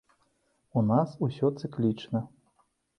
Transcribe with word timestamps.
У 0.81 0.83
нас 0.91 1.15
усё 1.29 1.53
цыклічна. 1.61 2.27